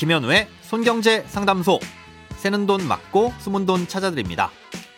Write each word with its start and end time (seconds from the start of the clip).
김현우의 0.00 0.48
손경제 0.62 1.24
상담소. 1.26 1.78
새는 2.38 2.64
돈 2.64 2.88
맞고 2.88 3.34
숨은 3.38 3.66
돈 3.66 3.86
찾아드립니다. 3.86 4.50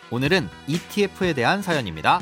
오늘은 0.09 0.47
ETF에 0.65 1.33
대한 1.33 1.61
사연입니다. 1.61 2.21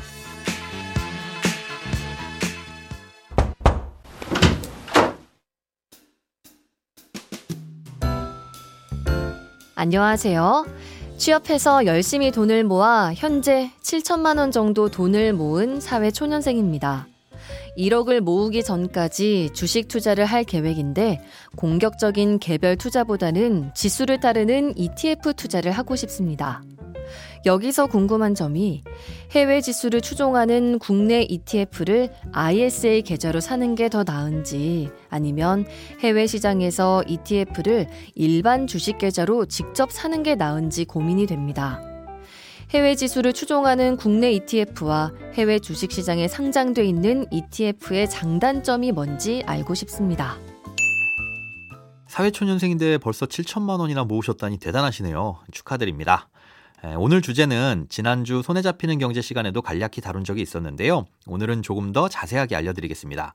안녕하세요. 9.75 10.65
취업해서 11.17 11.85
열심히 11.85 12.31
돈을 12.31 12.63
모아 12.63 13.13
현재 13.13 13.69
7천만 13.83 14.39
원 14.39 14.49
정도 14.49 14.89
돈을 14.89 15.33
모은 15.33 15.79
사회 15.79 16.09
초년생입니다. 16.09 17.10
1억을 17.77 18.19
모으기 18.19 18.63
전까지 18.63 19.51
주식 19.53 19.87
투자를 19.87 20.25
할 20.25 20.43
계획인데 20.43 21.21
공격적인 21.55 22.39
개별 22.39 22.75
투자보다는 22.75 23.71
지수를 23.73 24.19
따르는 24.19 24.77
ETF 24.77 25.33
투자를 25.33 25.71
하고 25.71 25.95
싶습니다. 25.95 26.61
여기서 27.45 27.87
궁금한 27.87 28.35
점이 28.35 28.83
해외 29.31 29.61
지수를 29.61 29.99
추종하는 30.01 30.79
국내 30.79 31.23
ETF를 31.23 32.09
ISA 32.31 33.01
계좌로 33.01 33.39
사는 33.39 33.75
게 33.75 33.89
더 33.89 34.03
나은지 34.03 34.89
아니면 35.09 35.65
해외 36.01 36.27
시장에서 36.27 37.03
ETF를 37.07 37.87
일반 38.15 38.67
주식 38.67 38.97
계좌로 38.99 39.45
직접 39.45 39.91
사는 39.91 40.21
게 40.23 40.35
나은지 40.35 40.85
고민이 40.85 41.25
됩니다. 41.25 41.81
해외 42.73 42.95
지수를 42.95 43.33
추종하는 43.33 43.97
국내 43.97 44.31
ETF와 44.31 45.11
해외 45.33 45.59
주식 45.59 45.91
시장에 45.91 46.29
상장돼 46.29 46.85
있는 46.85 47.25
ETF의 47.29 48.09
장단점이 48.09 48.93
뭔지 48.93 49.43
알고 49.45 49.75
싶습니다. 49.75 50.37
사회초년생인데 52.07 52.99
벌써 52.99 53.25
7천만 53.25 53.81
원이나 53.81 54.05
모으셨다니 54.05 54.57
대단하시네요. 54.59 55.39
축하드립니다. 55.51 56.29
오늘 56.97 57.21
주제는 57.21 57.87
지난주 57.89 58.41
손에 58.41 58.61
잡히는 58.61 58.99
경제 58.99 59.21
시간에도 59.21 59.61
간략히 59.61 59.99
다룬 60.01 60.23
적이 60.23 60.41
있었는데요. 60.41 61.05
오늘은 61.27 61.63
조금 61.63 61.91
더 61.91 62.07
자세하게 62.07 62.55
알려드리겠습니다. 62.55 63.33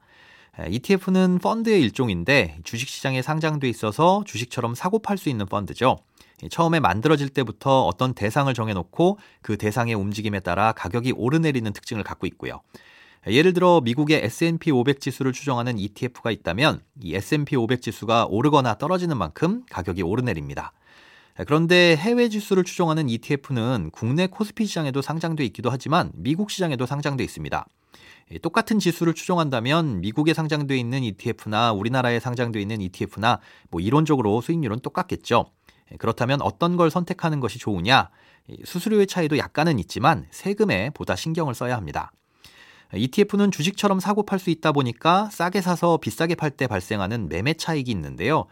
ETF는 0.66 1.40
펀드의 1.40 1.82
일종인데 1.82 2.56
주식시장에 2.64 3.20
상장돼 3.20 3.68
있어서 3.68 4.22
주식처럼 4.24 4.74
사고 4.74 4.98
팔 4.98 5.18
수 5.18 5.28
있는 5.28 5.44
펀드죠. 5.44 5.98
처음에 6.50 6.80
만들어질 6.80 7.28
때부터 7.30 7.84
어떤 7.86 8.14
대상을 8.14 8.52
정해놓고 8.52 9.18
그 9.42 9.56
대상의 9.56 9.94
움직임에 9.94 10.40
따라 10.40 10.72
가격이 10.72 11.12
오르내리는 11.16 11.72
특징을 11.72 12.02
갖고 12.02 12.26
있고요. 12.26 12.60
예를 13.26 13.52
들어 13.52 13.80
미국의 13.80 14.24
S&P 14.24 14.70
500 14.70 15.00
지수를 15.00 15.32
추정하는 15.32 15.78
ETF가 15.78 16.30
있다면 16.30 16.80
이 17.02 17.14
S&P 17.16 17.56
500 17.56 17.82
지수가 17.82 18.26
오르거나 18.26 18.78
떨어지는 18.78 19.16
만큼 19.16 19.62
가격이 19.70 20.02
오르내립니다. 20.02 20.72
그런데 21.46 21.96
해외 21.96 22.28
지수를 22.28 22.64
추종하는 22.64 23.08
ETF는 23.08 23.90
국내 23.92 24.26
코스피 24.26 24.64
시장에도 24.64 25.02
상장돼 25.02 25.44
있기도 25.46 25.70
하지만 25.70 26.10
미국 26.14 26.50
시장에도 26.50 26.86
상장돼 26.86 27.24
있습니다. 27.24 27.66
똑같은 28.42 28.78
지수를 28.78 29.12
추종한다면 29.12 30.00
미국에 30.00 30.32
상장돼 30.32 30.76
있는 30.76 31.02
ETF나 31.02 31.72
우리나라에 31.72 32.20
상장돼 32.20 32.60
있는 32.60 32.80
ETF나 32.80 33.40
뭐 33.70 33.80
이론적으로 33.80 34.40
수익률은 34.40 34.80
똑같겠죠. 34.80 35.50
그렇다면 35.98 36.42
어떤 36.42 36.76
걸 36.76 36.90
선택하는 36.90 37.40
것이 37.40 37.58
좋으냐? 37.58 38.10
수수료의 38.64 39.06
차이도 39.06 39.38
약간은 39.38 39.78
있지만 39.80 40.26
세금에 40.30 40.90
보다 40.90 41.16
신경을 41.16 41.54
써야 41.54 41.76
합니다. 41.76 42.12
ETF는 42.94 43.50
주식처럼 43.50 43.98
사고 43.98 44.24
팔 44.24 44.38
수 44.38 44.50
있다 44.50 44.72
보니까 44.72 45.28
싸게 45.32 45.60
사서 45.60 45.96
비싸게 45.96 46.36
팔 46.36 46.50
때 46.50 46.66
발생하는 46.66 47.28
매매 47.28 47.54
차익이 47.54 47.90
있는데요. 47.90 48.46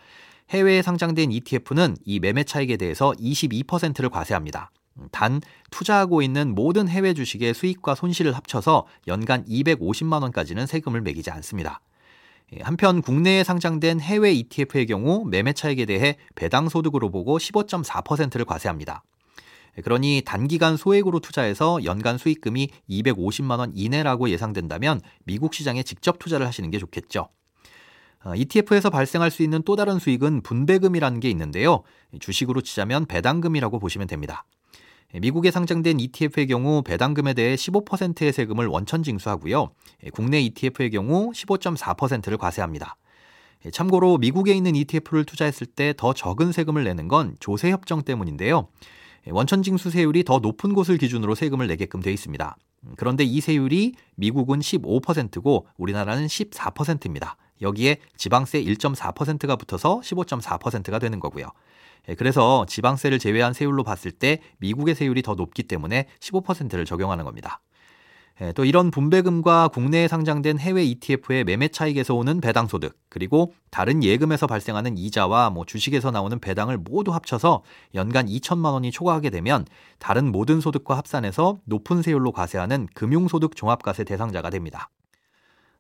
해외에 0.50 0.83
상장된 0.83 1.33
ETF는 1.33 1.97
이 2.05 2.21
매매 2.21 2.44
차익에 2.44 2.77
대해서 2.77 3.12
22%를 3.12 4.11
과세합니다. 4.11 4.71
단 5.11 5.41
투자하고 5.71 6.23
있는 6.23 6.55
모든 6.55 6.89
해외 6.89 7.15
주식의 7.15 7.55
수익과 7.55 7.94
손실을 7.94 8.34
합쳐서 8.34 8.87
연간 9.06 9.44
250만 9.47 10.23
원까지는 10.23 10.67
세금을 10.67 11.00
매기지 11.00 11.31
않습니다. 11.31 11.81
한편 12.62 13.03
국내에 13.03 13.43
상장된 13.43 14.00
해외 14.00 14.32
ETF의 14.32 14.87
경우 14.87 15.25
매매 15.25 15.53
차익에 15.53 15.87
대해 15.87 16.19
배당 16.34 16.69
소득으로 16.69 17.10
보고 17.10 17.38
15.4%를 17.38 18.44
과세합니다. 18.44 19.03
그러니 19.82 20.22
단기간 20.25 20.77
소액으로 20.77 21.19
투자해서 21.19 21.84
연간 21.84 22.16
수익금이 22.16 22.71
250만 22.88 23.59
원 23.59 23.72
이내라고 23.75 24.28
예상된다면 24.31 25.00
미국 25.25 25.53
시장에 25.53 25.82
직접 25.82 26.21
투자를 26.21 26.47
하시는 26.47 26.71
게 26.71 26.78
좋겠죠. 26.78 27.28
ETF에서 28.37 28.88
발생할 28.88 29.31
수 29.31 29.43
있는 29.43 29.62
또 29.65 29.76
다른 29.76 29.99
수익은 29.99 30.43
분배금이라는 30.43 31.21
게 31.21 31.28
있는데요. 31.31 31.82
주식으로 32.21 32.61
치자면 32.61 33.06
배당금이라고 33.06 33.78
보시면 33.78 34.06
됩니다. 34.06 34.44
미국에 35.20 35.50
상장된 35.50 36.00
ETF의 36.00 36.48
경우 36.48 36.82
배당금에 36.82 37.34
대해 37.34 37.54
15%의 37.54 38.32
세금을 38.32 38.66
원천 38.66 39.02
징수하고요. 39.02 39.70
국내 40.12 40.41
ETF의 40.41 40.91
경우 40.91 41.30
15.4%를 41.30 42.36
과세합니다. 42.36 42.97
참고로 43.72 44.19
미국에 44.19 44.52
있는 44.52 44.75
ETF를 44.75 45.25
투자했을 45.25 45.66
때 45.69 45.94
더 45.97 46.12
적은 46.12 46.52
세금을 46.52 46.84
내는 46.84 47.08
건 47.08 47.36
조세 47.38 47.70
협정 47.70 48.02
때문인데요. 48.02 48.69
원천 49.30 49.62
징수 49.62 49.91
세율이 49.91 50.25
더 50.25 50.41
높은 50.41 50.75
곳을 50.75 50.98
기준으로 50.98 51.34
세금을 51.34 51.69
내게끔 51.69 52.00
되어 52.00 52.12
있습니다. 52.12 52.56
그런데 52.96 53.25
이 53.25 53.41
세율이 53.41 53.94
미국은 54.16 54.58
15%고 54.58 55.66
우리나라는 55.78 56.26
14%입니다. 56.26 57.36
여기에 57.64 57.97
지방세 58.16 58.62
1.4%가 58.62 59.56
붙어서 59.56 60.00
15.4%가 60.00 61.00
되는 61.00 61.19
거고요. 61.19 61.47
예, 62.08 62.14
그래서 62.14 62.64
지방세를 62.69 63.19
제외한 63.19 63.52
세율로 63.52 63.82
봤을 63.82 64.12
때 64.12 64.41
미국의 64.58 64.94
세율이 64.94 65.22
더 65.22 65.34
높기 65.34 65.64
때문에 65.64 66.06
15%를 66.20 66.84
적용하는 66.84 67.25
겁니다. 67.25 67.60
예, 68.41 68.52
또 68.52 68.64
이런 68.64 68.91
분배금과 68.91 69.69
국내에 69.69 70.08
상장된 70.08 70.58
해외 70.58 70.84
ETF의 70.84 71.44
매매 71.44 71.69
차익에서 71.69 72.14
오는 72.14 72.41
배당 72.41 72.66
소득, 72.66 72.98
그리고 73.08 73.54
다른 73.70 74.02
예금에서 74.02 74.48
발생하는 74.48 74.98
이자와 74.98 75.50
뭐 75.50 75.64
주식에서 75.64 76.10
나오는 76.10 76.41
배당을 76.41 76.78
모두 76.78 77.14
합쳐서 77.14 77.62
연간 77.94 78.26
2천만 78.26 78.72
원이 78.72 78.91
초과하게 78.91 79.31
되면 79.31 79.64
다른 80.00 80.32
모든 80.32 80.60
소득과 80.60 80.96
합산해서 80.96 81.60
높은 81.64 82.02
세율로 82.02 82.32
과세하는 82.32 82.88
금융소득 82.94 83.54
종합과세 83.54 84.02
대상자가 84.02 84.50
됩니다. 84.50 84.91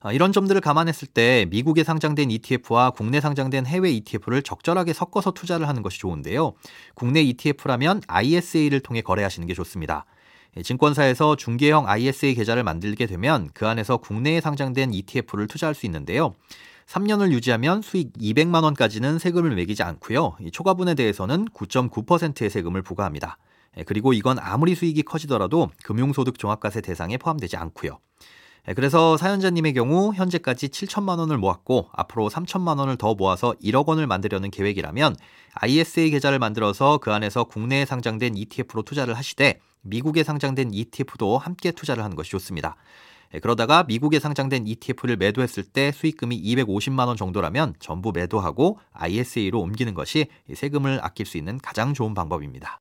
아, 0.06 0.12
이런 0.12 0.32
점들을 0.32 0.60
감안했을 0.60 1.08
때 1.08 1.46
미국에 1.48 1.82
상장된 1.82 2.30
ETF와 2.30 2.90
국내 2.90 3.22
상장된 3.22 3.64
해외 3.64 3.90
ETF를 3.90 4.42
적절하게 4.42 4.92
섞어서 4.92 5.30
투자를 5.30 5.66
하는 5.66 5.80
것이 5.80 5.98
좋은데요. 5.98 6.52
국내 6.92 7.22
ETF라면 7.22 8.02
ISA를 8.06 8.80
통해 8.80 9.00
거래하시는 9.00 9.48
게 9.48 9.54
좋습니다. 9.54 10.04
예, 10.58 10.62
증권사에서 10.62 11.36
중개형 11.36 11.88
ISA 11.88 12.34
계좌를 12.34 12.64
만들게 12.64 13.06
되면 13.06 13.48
그 13.54 13.66
안에서 13.66 13.96
국내에 13.96 14.42
상장된 14.42 14.92
ETF를 14.92 15.46
투자할 15.46 15.74
수 15.74 15.86
있는데요. 15.86 16.34
3년을 16.86 17.32
유지하면 17.32 17.80
수익 17.80 18.12
200만 18.12 18.62
원까지는 18.62 19.18
세금을 19.18 19.54
매기지 19.54 19.82
않고요. 19.84 20.36
초과분에 20.52 20.96
대해서는 20.96 21.46
9.9%의 21.46 22.50
세금을 22.50 22.82
부과합니다. 22.82 23.38
예, 23.78 23.84
그리고 23.84 24.12
이건 24.12 24.38
아무리 24.38 24.74
수익이 24.74 25.02
커지더라도 25.04 25.70
금융소득 25.82 26.38
종합과세 26.38 26.82
대상에 26.82 27.16
포함되지 27.16 27.56
않고요. 27.56 28.00
네, 28.66 28.72
그래서 28.72 29.18
사연자님의 29.18 29.74
경우 29.74 30.14
현재까지 30.14 30.68
7천만 30.68 31.18
원을 31.18 31.36
모았고 31.36 31.90
앞으로 31.92 32.30
3천만 32.30 32.78
원을 32.78 32.96
더 32.96 33.14
모아서 33.14 33.54
1억 33.62 33.86
원을 33.86 34.06
만들려는 34.06 34.50
계획이라면 34.50 35.16
ISA 35.52 36.10
계좌를 36.10 36.38
만들어서 36.38 36.96
그 36.96 37.12
안에서 37.12 37.44
국내에 37.44 37.84
상장된 37.84 38.38
ETF로 38.38 38.82
투자를 38.82 39.12
하시되 39.14 39.60
미국에 39.82 40.24
상장된 40.24 40.72
ETF도 40.72 41.36
함께 41.36 41.72
투자를 41.72 42.02
하는 42.02 42.16
것이 42.16 42.30
좋습니다. 42.30 42.76
네, 43.32 43.38
그러다가 43.40 43.82
미국에 43.82 44.18
상장된 44.18 44.66
ETF를 44.66 45.18
매도했을 45.18 45.64
때 45.64 45.92
수익금이 45.92 46.40
250만 46.42 47.06
원 47.06 47.18
정도라면 47.18 47.74
전부 47.80 48.12
매도하고 48.14 48.78
ISA로 48.94 49.60
옮기는 49.60 49.92
것이 49.92 50.28
세금을 50.54 51.00
아낄 51.02 51.26
수 51.26 51.36
있는 51.36 51.58
가장 51.58 51.92
좋은 51.92 52.14
방법입니다. 52.14 52.80